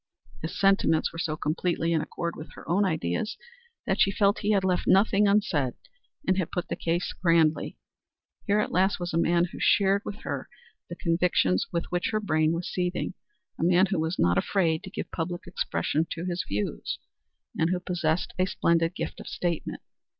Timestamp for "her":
2.53-2.67, 10.21-10.49, 12.09-12.19